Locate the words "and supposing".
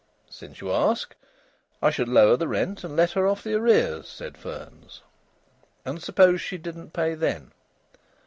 5.85-6.39